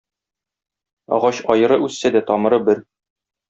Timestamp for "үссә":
1.89-2.13